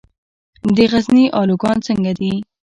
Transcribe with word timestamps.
د 0.75 0.77
غزني 0.91 1.25
الوګان 1.39 1.77
څنګه 1.87 2.11
دي؟ 2.19 2.33